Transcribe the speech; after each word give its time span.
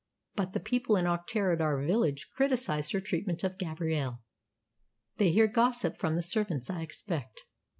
But 0.35 0.53
the 0.53 0.59
people 0.59 0.95
in 0.95 1.05
Auchterarder 1.05 1.85
village 1.85 2.29
criticise 2.35 2.89
her 2.89 2.99
treatment 2.99 3.43
of 3.43 3.59
Gabrielle. 3.59 4.23
They 5.17 5.29
hear 5.29 5.45
gossip 5.45 5.95
from 5.95 6.15
the 6.15 6.23
servants, 6.23 6.71
I 6.71 6.81
expect." 6.81 7.41